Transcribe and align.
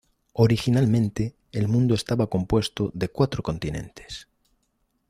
Originalmente, 0.33 1.35
el 1.51 1.67
mundo 1.67 1.93
estaba 1.93 2.25
compuesto 2.25 2.89
de 2.95 3.09
cuatro 3.09 3.43
continentes. 3.43 4.27